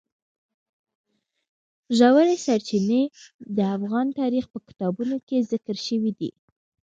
ژورې 1.97 2.35
سرچینې 2.45 3.01
د 3.55 3.57
افغان 3.75 4.07
تاریخ 4.19 4.45
په 4.53 4.59
کتابونو 4.67 5.15
کې 5.27 5.47
ذکر 5.51 5.75
شوی 5.87 6.11
دي. 6.19 6.31